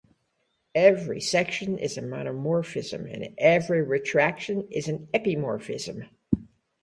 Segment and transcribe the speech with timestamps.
[0.73, 6.09] Every section is a monomorphism, and every retraction is an epimorphism.